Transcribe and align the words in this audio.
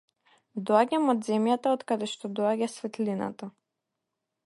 Доаѓам 0.69 1.05
од 1.13 1.21
земјата 1.27 1.75
од 1.77 1.85
каде 1.93 2.09
што 2.15 2.33
доаѓа 2.41 2.73
светлината. 2.79 3.55